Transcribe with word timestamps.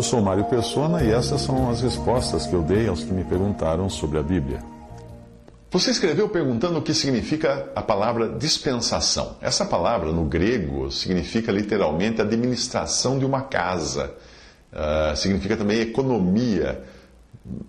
Eu 0.00 0.04
sou 0.04 0.22
Mário 0.22 0.44
Persona 0.44 1.04
e 1.04 1.10
essas 1.10 1.42
são 1.42 1.68
as 1.68 1.82
respostas 1.82 2.46
que 2.46 2.54
eu 2.54 2.62
dei 2.62 2.88
aos 2.88 3.04
que 3.04 3.12
me 3.12 3.22
perguntaram 3.22 3.90
sobre 3.90 4.18
a 4.18 4.22
Bíblia. 4.22 4.62
Você 5.70 5.90
escreveu 5.90 6.26
perguntando 6.26 6.78
o 6.78 6.82
que 6.82 6.94
significa 6.94 7.70
a 7.76 7.82
palavra 7.82 8.30
dispensação. 8.30 9.36
Essa 9.42 9.66
palavra, 9.66 10.10
no 10.10 10.24
grego, 10.24 10.90
significa 10.90 11.52
literalmente 11.52 12.22
administração 12.22 13.18
de 13.18 13.26
uma 13.26 13.42
casa. 13.42 14.14
Uh, 14.72 15.14
significa 15.14 15.54
também 15.54 15.80
economia. 15.80 16.82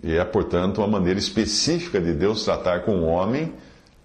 E 0.02 0.16
é, 0.16 0.24
portanto, 0.24 0.78
uma 0.78 0.88
maneira 0.88 1.18
específica 1.18 2.00
de 2.00 2.14
Deus 2.14 2.46
tratar 2.46 2.80
com 2.86 2.92
o 2.92 3.04
homem 3.04 3.52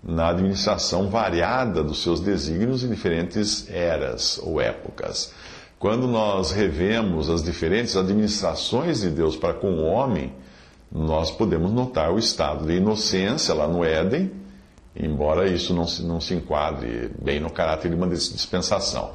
na 0.03 0.31
administração 0.31 1.09
variada 1.09 1.81
dos 1.81 2.03
seus 2.03 2.19
desígnios 2.19 2.83
em 2.83 2.89
diferentes 2.89 3.69
eras 3.71 4.37
ou 4.43 4.59
épocas. 4.59 5.31
Quando 5.79 6.07
nós 6.07 6.51
revemos 6.51 7.29
as 7.29 7.43
diferentes 7.43 7.95
administrações 7.95 9.01
de 9.01 9.11
Deus 9.11 9.35
para 9.35 9.53
com 9.53 9.73
o 9.73 9.85
homem, 9.85 10.33
nós 10.91 11.29
podemos 11.29 11.71
notar 11.71 12.11
o 12.11 12.17
estado 12.17 12.65
de 12.65 12.77
inocência 12.77 13.53
lá 13.53 13.67
no 13.67 13.83
Éden, 13.83 14.31
embora 14.95 15.47
isso 15.47 15.75
não 15.75 15.85
se, 15.85 16.01
não 16.03 16.19
se 16.19 16.33
enquadre 16.33 17.11
bem 17.21 17.39
no 17.39 17.51
caráter 17.51 17.89
de 17.89 17.95
uma 17.95 18.07
dispensação. 18.07 19.11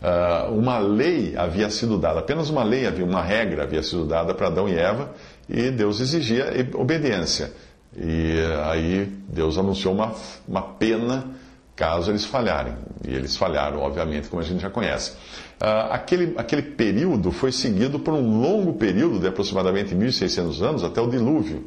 Uh, 0.00 0.52
uma 0.52 0.78
lei 0.78 1.34
havia 1.36 1.68
sido 1.70 1.98
dada, 1.98 2.20
apenas 2.20 2.50
uma 2.50 2.62
lei, 2.62 2.86
havia 2.86 3.04
uma 3.04 3.22
regra 3.22 3.64
havia 3.64 3.82
sido 3.82 4.04
dada 4.04 4.34
para 4.34 4.46
Adão 4.46 4.68
e 4.68 4.78
Eva, 4.78 5.10
e 5.48 5.70
Deus 5.70 6.00
exigia 6.00 6.52
obediência. 6.74 7.52
E 7.96 8.36
aí 8.70 9.10
Deus 9.28 9.58
anunciou 9.58 9.94
uma, 9.94 10.14
uma 10.46 10.62
pena 10.62 11.35
caso 11.76 12.10
eles 12.10 12.24
falharem. 12.24 12.74
E 13.06 13.14
eles 13.14 13.36
falharam, 13.36 13.80
obviamente, 13.80 14.28
como 14.28 14.40
a 14.40 14.44
gente 14.44 14.60
já 14.62 14.70
conhece. 14.70 15.12
Uh, 15.60 15.92
aquele, 15.92 16.34
aquele 16.36 16.62
período 16.62 17.30
foi 17.30 17.52
seguido 17.52 18.00
por 18.00 18.14
um 18.14 18.40
longo 18.40 18.72
período 18.72 19.20
de 19.20 19.28
aproximadamente 19.28 19.94
1.600 19.94 20.62
anos 20.62 20.82
até 20.82 21.00
o 21.00 21.06
dilúvio, 21.06 21.64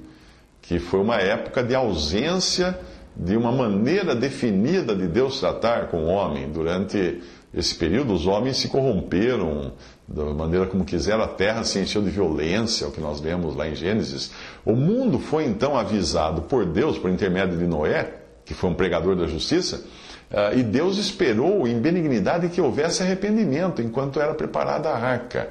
que 0.62 0.80
foi 0.80 1.00
uma 1.00 1.18
época 1.18 1.64
de 1.64 1.76
ausência 1.76 2.78
de 3.16 3.38
uma 3.38 3.52
maneira 3.52 4.16
definida 4.16 4.96
de 4.96 5.08
Deus 5.08 5.40
tratar 5.40 5.88
com 5.88 6.06
o 6.06 6.08
homem. 6.08 6.52
Durante 6.52 7.22
esse 7.54 7.76
período, 7.76 8.14
os 8.14 8.26
homens 8.28 8.58
se 8.58 8.68
corromperam 8.68 9.74
da 10.08 10.26
maneira 10.26 10.66
como 10.66 10.86
quiseram, 10.86 11.24
a 11.24 11.28
terra 11.28 11.64
se 11.64 11.80
encheu 11.80 12.02
de 12.02 12.10
violência, 12.10 12.88
o 12.88 12.92
que 12.92 13.02
nós 13.02 13.20
vemos 13.20 13.56
lá 13.56 13.68
em 13.68 13.76
Gênesis. 13.76 14.32
O 14.66 14.76
mundo 14.76 15.20
foi 15.20 15.46
então 15.46 15.78
avisado 15.78 16.44
por 16.44 16.66
Deus, 16.66 16.98
por 16.98 17.12
intermédio 17.12 17.58
de 17.58 17.68
Noé, 17.68 18.19
que 18.50 18.56
foi 18.56 18.72
um 18.72 18.74
pregador 18.74 19.16
da 19.16 19.28
justiça, 19.28 19.86
uh, 20.32 20.58
e 20.58 20.64
Deus 20.64 20.98
esperou 20.98 21.68
em 21.68 21.80
benignidade 21.80 22.50
que 22.50 22.60
houvesse 22.60 23.04
arrependimento 23.04 23.80
enquanto 23.80 24.20
era 24.20 24.34
preparada 24.34 24.90
a 24.90 24.98
arca. 24.98 25.50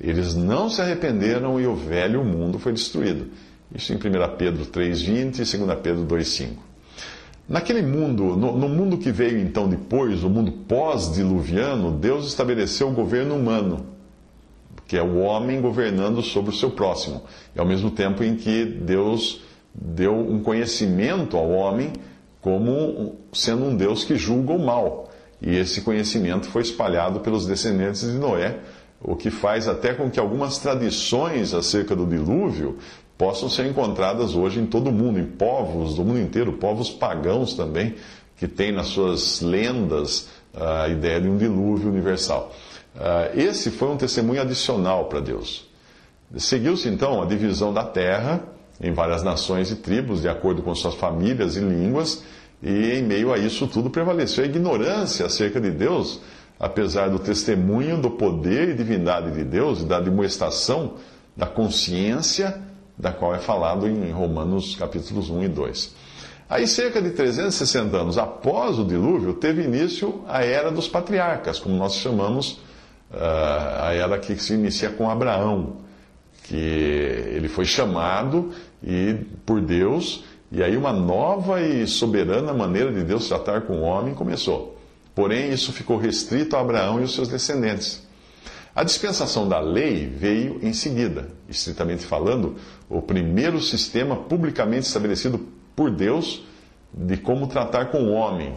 Eles 0.00 0.34
não 0.34 0.68
se 0.68 0.82
arrependeram 0.82 1.60
e 1.60 1.66
o 1.68 1.76
velho 1.76 2.24
mundo 2.24 2.58
foi 2.58 2.72
destruído. 2.72 3.28
Isso 3.72 3.92
em 3.92 3.96
1 3.96 4.00
Pedro 4.36 4.66
3,20 4.66 5.54
e 5.54 5.58
2 5.58 5.78
Pedro 5.80 6.04
2,5. 6.06 6.48
Naquele 7.48 7.82
mundo, 7.82 8.36
no, 8.36 8.58
no, 8.58 8.68
mundo 8.68 8.98
que 8.98 9.12
veio 9.12 9.38
então 9.38 9.68
depois, 9.68 10.24
o 10.24 10.28
mundo 10.28 10.50
pós-diluviano, 10.50 11.92
Deus 11.92 12.26
estabeleceu 12.26 12.88
o 12.88 12.92
governo 12.92 13.36
humano, 13.36 13.86
que 14.88 14.96
é 14.96 15.02
o 15.02 15.18
homem 15.18 15.60
governando 15.60 16.20
sobre 16.20 16.50
o 16.50 16.56
seu 16.56 16.72
próximo. 16.72 17.22
E 17.54 17.60
ao 17.60 17.66
mesmo 17.66 17.92
tempo 17.92 18.24
em 18.24 18.34
que 18.34 18.64
Deus 18.64 19.40
deu 19.72 20.16
um 20.18 20.40
conhecimento 20.40 21.36
ao 21.36 21.48
homem 21.48 21.92
como 22.44 23.16
sendo 23.32 23.64
um 23.64 23.74
Deus 23.74 24.04
que 24.04 24.16
julga 24.16 24.52
o 24.52 24.58
mal. 24.58 25.08
E 25.40 25.56
esse 25.56 25.80
conhecimento 25.80 26.46
foi 26.46 26.60
espalhado 26.60 27.20
pelos 27.20 27.46
descendentes 27.46 28.02
de 28.02 28.18
Noé, 28.18 28.58
o 29.00 29.16
que 29.16 29.30
faz 29.30 29.66
até 29.66 29.94
com 29.94 30.10
que 30.10 30.20
algumas 30.20 30.58
tradições 30.58 31.54
acerca 31.54 31.96
do 31.96 32.06
dilúvio 32.06 32.76
possam 33.16 33.48
ser 33.48 33.64
encontradas 33.64 34.34
hoje 34.34 34.60
em 34.60 34.66
todo 34.66 34.88
o 34.88 34.92
mundo, 34.92 35.18
em 35.18 35.24
povos 35.24 35.94
do 35.94 36.04
mundo 36.04 36.20
inteiro, 36.20 36.52
povos 36.52 36.90
pagãos 36.90 37.54
também, 37.54 37.94
que 38.36 38.46
têm 38.46 38.72
nas 38.72 38.88
suas 38.88 39.40
lendas 39.40 40.28
a 40.54 40.86
ideia 40.88 41.22
de 41.22 41.28
um 41.28 41.38
dilúvio 41.38 41.88
universal. 41.88 42.52
Ah, 42.94 43.30
esse 43.34 43.70
foi 43.70 43.88
um 43.88 43.96
testemunho 43.96 44.42
adicional 44.42 45.06
para 45.06 45.20
Deus. 45.20 45.66
Seguiu-se 46.36 46.90
então 46.90 47.22
a 47.22 47.24
divisão 47.24 47.72
da 47.72 47.84
terra 47.84 48.53
em 48.80 48.92
várias 48.92 49.22
nações 49.22 49.70
e 49.70 49.76
tribos, 49.76 50.22
de 50.22 50.28
acordo 50.28 50.62
com 50.62 50.74
suas 50.74 50.94
famílias 50.94 51.56
e 51.56 51.60
línguas, 51.60 52.22
e 52.62 52.92
em 52.92 53.02
meio 53.02 53.32
a 53.32 53.38
isso 53.38 53.66
tudo 53.66 53.90
prevaleceu 53.90 54.44
a 54.44 54.46
ignorância 54.46 55.26
acerca 55.26 55.60
de 55.60 55.70
Deus, 55.70 56.20
apesar 56.58 57.10
do 57.10 57.18
testemunho 57.18 58.00
do 58.00 58.10
poder 58.10 58.70
e 58.70 58.74
divindade 58.74 59.32
de 59.32 59.44
Deus 59.44 59.82
e 59.82 59.84
da 59.84 60.00
demonstração 60.00 60.94
da 61.36 61.46
consciência 61.46 62.62
da 62.96 63.12
qual 63.12 63.34
é 63.34 63.38
falado 63.38 63.88
em 63.88 64.10
Romanos 64.10 64.76
capítulos 64.76 65.28
1 65.28 65.44
e 65.44 65.48
2. 65.48 65.94
Aí, 66.48 66.66
cerca 66.66 67.00
de 67.00 67.10
360 67.10 67.96
anos 67.96 68.18
após 68.18 68.78
o 68.78 68.84
dilúvio, 68.84 69.34
teve 69.34 69.62
início 69.62 70.22
a 70.28 70.44
era 70.44 70.70
dos 70.70 70.86
patriarcas, 70.86 71.58
como 71.58 71.74
nós 71.74 71.94
chamamos 71.94 72.60
ah, 73.12 73.88
a 73.88 73.94
era 73.94 74.18
que 74.18 74.36
se 74.36 74.54
inicia 74.54 74.90
com 74.90 75.10
Abraão, 75.10 75.83
que 76.44 76.56
ele 76.56 77.48
foi 77.48 77.64
chamado 77.64 78.52
e 78.82 79.14
por 79.44 79.60
Deus, 79.60 80.24
e 80.52 80.62
aí 80.62 80.76
uma 80.76 80.92
nova 80.92 81.60
e 81.60 81.86
soberana 81.86 82.52
maneira 82.52 82.92
de 82.92 83.02
Deus 83.02 83.26
tratar 83.28 83.62
com 83.62 83.78
o 83.78 83.82
homem 83.82 84.14
começou. 84.14 84.78
Porém, 85.14 85.52
isso 85.52 85.72
ficou 85.72 85.96
restrito 85.96 86.56
a 86.56 86.60
Abraão 86.60 87.00
e 87.00 87.04
os 87.04 87.14
seus 87.14 87.28
descendentes. 87.28 88.04
A 88.74 88.82
dispensação 88.82 89.48
da 89.48 89.60
lei 89.60 90.06
veio 90.06 90.58
em 90.60 90.72
seguida, 90.72 91.28
estritamente 91.48 92.04
falando, 92.04 92.56
o 92.90 93.00
primeiro 93.00 93.60
sistema 93.60 94.16
publicamente 94.16 94.86
estabelecido 94.86 95.40
por 95.76 95.90
Deus 95.90 96.44
de 96.92 97.16
como 97.16 97.46
tratar 97.46 97.86
com 97.86 98.02
o 98.02 98.12
homem, 98.12 98.56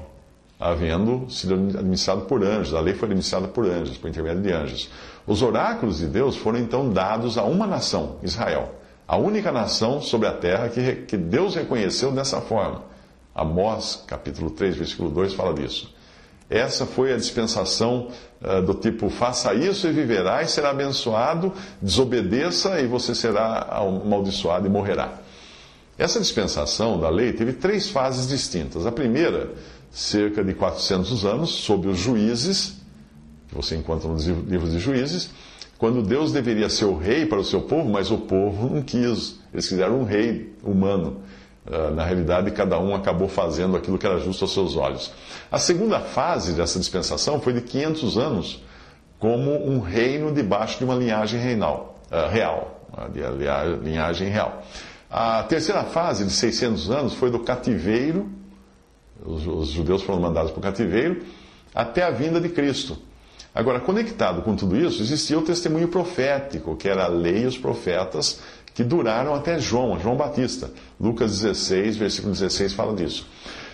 havendo 0.60 1.30
sido 1.30 1.54
administrado 1.54 2.22
por 2.22 2.44
anjos. 2.44 2.74
A 2.74 2.82
lei 2.82 2.96
foi 2.96 3.06
administrada 3.06 3.48
por 3.48 3.66
anjos, 3.66 3.98
por 3.98 4.10
intermédio 4.10 4.42
de 4.42 4.52
anjos. 4.52 4.90
Os 5.28 5.42
oráculos 5.42 5.98
de 5.98 6.08
Deus 6.08 6.38
foram 6.38 6.58
então 6.58 6.90
dados 6.90 7.38
a 7.38 7.44
uma 7.44 7.68
nação, 7.68 8.16
Israel, 8.24 8.74
a 9.06 9.18
única 9.18 9.52
nação 9.52 10.02
sobre 10.02 10.26
a 10.26 10.32
terra 10.32 10.70
que, 10.70 10.96
que 11.02 11.18
Deus 11.18 11.54
reconheceu 11.54 12.14
dessa 12.14 12.40
forma. 12.40 12.84
Amós, 13.36 14.04
capítulo 14.08 14.50
3, 14.50 14.78
versículo 14.78 15.10
2, 15.10 15.34
fala 15.34 15.54
disso. 15.54 15.94
Essa 16.50 16.86
foi 16.86 17.14
a 17.14 17.18
dispensação 17.18 18.08
uh, 18.42 18.62
do 18.62 18.74
tipo: 18.74 19.10
faça 19.10 19.54
isso 19.54 19.86
e 19.86 19.92
viverá 19.92 20.42
e 20.42 20.48
será 20.48 20.70
abençoado, 20.70 21.52
desobedeça 21.82 22.80
e 22.80 22.88
você 22.88 23.14
será 23.14 23.68
amaldiçoado 23.70 24.66
e 24.66 24.70
morrerá. 24.70 25.20
Essa 25.98 26.22
dispensação 26.22 26.98
da 27.00 27.10
lei 27.10 27.34
teve 27.34 27.52
três 27.52 27.90
fases 27.90 28.28
distintas. 28.28 28.86
A 28.86 28.92
primeira, 28.94 29.52
cerca 29.92 30.42
de 30.42 30.54
400 30.54 31.26
anos, 31.26 31.50
sob 31.50 31.88
os 31.90 31.98
juízes, 31.98 32.77
você 33.52 33.76
encontra 33.76 34.10
nos 34.10 34.26
livros 34.26 34.72
de 34.72 34.80
juízes, 34.80 35.30
quando 35.78 36.02
Deus 36.02 36.32
deveria 36.32 36.70
ser 36.70 36.86
o 36.86 36.98
rei 36.98 37.26
para 37.26 37.40
o 37.40 37.44
seu 37.44 37.62
povo, 37.62 37.90
mas 37.90 38.10
o 38.10 38.18
povo 38.18 38.74
não 38.74 38.82
quis. 38.82 39.40
Eles 39.54 39.68
quiseram 39.68 40.00
um 40.00 40.04
rei 40.04 40.54
humano. 40.64 41.22
Ah, 41.70 41.92
na 41.92 42.04
realidade, 42.04 42.50
cada 42.52 42.80
um 42.80 42.96
acabou 42.96 43.28
fazendo 43.28 43.76
aquilo 43.76 43.98
que 43.98 44.06
era 44.06 44.20
justo 44.20 44.46
aos 44.46 44.54
seus 44.54 44.76
olhos. 44.76 45.12
A 45.52 45.60
segunda 45.60 46.00
fase 46.00 46.54
dessa 46.54 46.80
dispensação 46.80 47.40
foi 47.42 47.54
de 47.54 47.62
500 47.62 48.18
anos, 48.18 48.64
como 49.20 49.52
um 49.52 49.80
reino 49.80 50.34
debaixo 50.34 50.78
de 50.78 50.86
uma 50.86 50.96
linhagem 50.96 51.40
reinal, 51.40 52.00
uh, 52.12 52.32
real, 52.32 52.82
de 53.12 53.22
linhagem 53.84 54.30
real. 54.30 54.64
A 55.10 55.44
terceira 55.44 55.84
fase, 55.84 56.24
de 56.26 56.32
600 56.32 56.90
anos, 56.90 57.14
foi 57.14 57.30
do 57.30 57.40
cativeiro, 57.40 58.30
os 59.26 59.70
judeus 59.70 60.04
foram 60.04 60.22
mandados 60.22 60.52
para 60.52 60.60
o 60.60 60.64
cativeiro, 60.64 61.24
até 61.74 62.04
a 62.04 62.12
vinda 62.12 62.40
de 62.40 62.50
Cristo. 62.50 62.98
Agora, 63.58 63.80
conectado 63.80 64.44
com 64.44 64.56
tudo 64.56 64.78
isso, 64.78 65.02
existia 65.02 65.36
o 65.36 65.42
testemunho 65.42 65.88
profético, 65.88 66.76
que 66.76 66.88
era 66.88 67.06
a 67.06 67.08
lei 67.08 67.42
e 67.42 67.46
os 67.48 67.58
profetas, 67.58 68.40
que 68.72 68.84
duraram 68.84 69.34
até 69.34 69.58
João, 69.58 70.00
João 70.00 70.16
Batista. 70.16 70.70
Lucas 71.02 71.42
16, 71.42 71.98
versículo 71.98 72.34
16 72.34 72.74
fala 72.74 72.96
disso. 72.96 73.28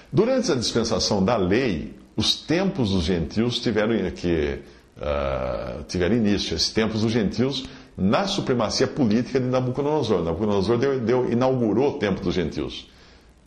Durante 0.09 0.49
a 0.53 0.55
dispensação 0.55 1.21
da 1.21 1.35
lei, 1.35 1.93
os 2.15 2.33
tempos 2.33 2.91
dos 2.91 3.03
gentios 3.03 3.59
tiveram, 3.59 4.09
que, 4.11 4.61
uh, 4.95 5.83
tiveram 5.89 6.15
início, 6.15 6.55
esses 6.55 6.71
tempos 6.71 7.01
dos 7.01 7.11
gentios 7.11 7.65
na 7.97 8.25
supremacia 8.25 8.87
política 8.87 9.37
de 9.37 9.47
Nabucodonosor. 9.47 10.23
Nabucodonosor 10.23 10.77
deu, 10.77 11.01
deu, 11.01 11.29
inaugurou 11.29 11.89
o 11.89 11.99
tempo 11.99 12.21
dos 12.21 12.33
gentios. 12.33 12.89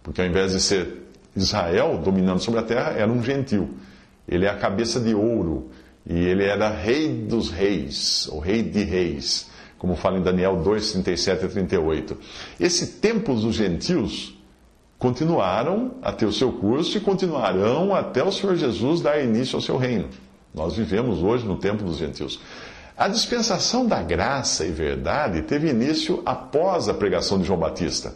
Porque 0.02 0.20
ao 0.20 0.26
invés 0.26 0.52
de 0.52 0.60
ser 0.60 1.02
Israel 1.34 1.96
dominando 1.96 2.40
sobre 2.40 2.60
a 2.60 2.62
terra, 2.62 2.90
era 2.90 3.10
um 3.10 3.22
gentil. 3.22 3.70
Ele 4.28 4.44
é 4.44 4.50
a 4.50 4.56
cabeça 4.56 5.00
de 5.00 5.14
ouro. 5.14 5.70
E 6.08 6.18
ele 6.18 6.44
era 6.44 6.68
rei 6.68 7.08
dos 7.08 7.50
reis, 7.50 8.28
ou 8.30 8.38
rei 8.38 8.62
de 8.62 8.84
reis, 8.84 9.50
como 9.76 9.96
fala 9.96 10.18
em 10.18 10.22
Daniel 10.22 10.56
2, 10.62 10.92
37 10.92 11.44
e 11.44 11.48
38. 11.48 12.18
Esse 12.60 12.98
templo 12.98 13.34
dos 13.34 13.54
gentios 13.54 14.36
continuaram 14.98 15.96
a 16.00 16.12
ter 16.12 16.26
o 16.26 16.32
seu 16.32 16.52
curso 16.52 16.96
e 16.96 17.00
continuarão 17.00 17.94
até 17.94 18.22
o 18.22 18.32
Senhor 18.32 18.56
Jesus 18.56 19.00
dar 19.00 19.20
início 19.20 19.56
ao 19.56 19.62
seu 19.62 19.76
reino. 19.76 20.08
Nós 20.54 20.76
vivemos 20.76 21.22
hoje 21.22 21.44
no 21.44 21.58
templo 21.58 21.86
dos 21.86 21.98
gentios. 21.98 22.40
A 22.96 23.08
dispensação 23.08 23.86
da 23.86 24.02
graça 24.02 24.64
e 24.64 24.70
verdade 24.70 25.42
teve 25.42 25.68
início 25.68 26.22
após 26.24 26.88
a 26.88 26.94
pregação 26.94 27.38
de 27.38 27.44
João 27.44 27.58
Batista, 27.58 28.14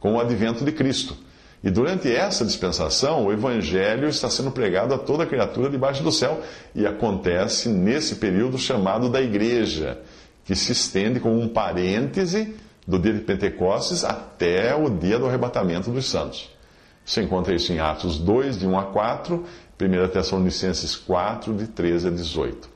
com 0.00 0.14
o 0.14 0.20
advento 0.20 0.64
de 0.64 0.72
Cristo. 0.72 1.14
E 1.64 1.70
durante 1.70 2.12
essa 2.12 2.44
dispensação, 2.44 3.24
o 3.24 3.32
Evangelho 3.32 4.08
está 4.08 4.28
sendo 4.28 4.50
pregado 4.50 4.92
a 4.94 4.98
toda 4.98 5.24
criatura 5.24 5.70
debaixo 5.70 6.02
do 6.02 6.10
céu 6.10 6.40
e 6.74 6.84
acontece 6.84 7.68
nesse 7.68 8.16
período 8.16 8.58
chamado 8.58 9.08
da 9.08 9.22
Igreja, 9.22 10.00
que 10.44 10.56
se 10.56 10.72
estende 10.72 11.20
como 11.20 11.40
um 11.40 11.46
parêntese 11.46 12.56
do 12.86 12.98
dia 12.98 13.12
de 13.12 13.20
Pentecostes 13.20 14.02
até 14.02 14.74
o 14.74 14.90
dia 14.90 15.20
do 15.20 15.26
arrebatamento 15.26 15.90
dos 15.92 16.10
santos. 16.10 16.50
Você 17.04 17.22
encontra 17.22 17.54
isso 17.54 17.72
em 17.72 17.78
Atos 17.78 18.18
2, 18.18 18.58
de 18.58 18.66
1 18.66 18.78
a 18.78 18.84
4, 18.86 19.44
1 19.80 20.08
Tessalonicenses 20.08 20.96
4, 20.96 21.54
de 21.54 21.68
13 21.68 22.08
a 22.08 22.10
18. 22.10 22.68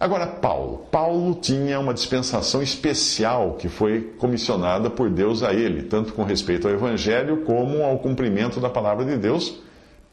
Agora, 0.00 0.28
Paulo. 0.28 0.86
Paulo 0.92 1.34
tinha 1.34 1.80
uma 1.80 1.92
dispensação 1.92 2.62
especial 2.62 3.54
que 3.54 3.68
foi 3.68 4.12
comissionada 4.16 4.88
por 4.88 5.10
Deus 5.10 5.42
a 5.42 5.52
ele, 5.52 5.82
tanto 5.82 6.12
com 6.12 6.22
respeito 6.22 6.68
ao 6.68 6.74
Evangelho 6.74 7.38
como 7.38 7.82
ao 7.82 7.98
cumprimento 7.98 8.60
da 8.60 8.70
palavra 8.70 9.04
de 9.04 9.16
Deus, 9.16 9.60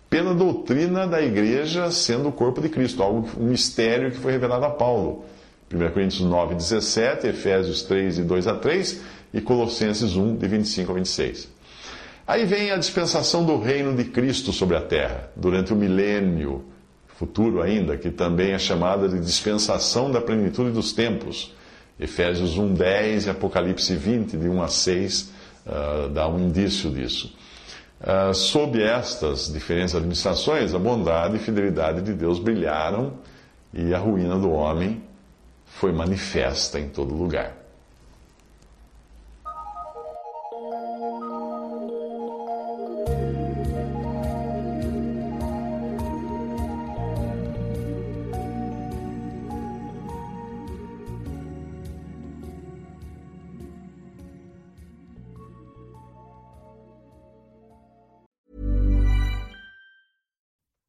pela 0.10 0.34
doutrina 0.34 1.06
da 1.06 1.22
igreja 1.22 1.92
sendo 1.92 2.30
o 2.30 2.32
corpo 2.32 2.62
de 2.62 2.70
Cristo, 2.70 3.04
algo, 3.04 3.30
um 3.40 3.46
mistério 3.46 4.10
que 4.10 4.18
foi 4.18 4.32
revelado 4.32 4.66
a 4.66 4.72
Paulo. 4.72 5.24
1 5.72 5.92
Coríntios 5.92 6.22
9, 6.22 6.56
17, 6.56 7.28
Efésios 7.28 7.84
3, 7.84 8.16
de 8.16 8.24
2 8.24 8.48
a 8.48 8.56
3 8.56 9.02
e 9.34 9.42
Colossenses 9.42 10.16
1, 10.16 10.36
de 10.36 10.48
25 10.48 10.92
a 10.92 10.96
26. 10.96 11.48
Aí 12.26 12.44
vem 12.46 12.72
a 12.72 12.78
dispensação 12.78 13.46
do 13.46 13.60
reino 13.60 13.96
de 13.96 14.06
Cristo 14.06 14.52
sobre 14.52 14.76
a 14.76 14.82
terra, 14.82 15.30
durante 15.36 15.74
o 15.74 15.76
milênio 15.76 16.66
futuro 17.17 17.62
ainda, 17.62 17.97
que 17.97 18.09
também 18.12 18.51
é 18.51 18.59
chamada 18.59 19.07
de 19.07 19.19
dispensação 19.19 20.12
da 20.12 20.21
plenitude 20.21 20.71
dos 20.71 20.91
tempos. 20.91 21.53
Efésios 22.00 22.57
1, 22.57 22.73
10 22.73 23.25
e 23.25 23.29
Apocalipse 23.29 23.95
20, 23.95 24.38
de 24.38 24.50
1 24.50 24.62
a 24.62 24.67
6, 24.67 25.21
uh, 25.21 25.29
ah, 25.67 26.09
dá 26.13 26.27
um 26.27 26.39
indício 26.39 26.91
disso. 26.91 27.33
Uh, 28.01 28.33
sob 28.33 28.81
estas 28.83 29.51
diferentes 29.51 29.95
administrações, 29.95 30.75
a 30.75 30.79
bondade 30.79 31.38
e 31.38 31.39
fidelidade 31.39 32.01
de 32.01 32.13
Deus 32.13 32.38
brilharam 32.38 33.13
e 33.73 33.94
a 33.94 33.97
ruína 33.97 34.38
do 34.38 34.51
homem 34.51 35.01
foi 35.65 35.94
manifesta 35.94 36.77
em 36.77 36.89
todo 36.89 37.15
lugar. 37.15 37.64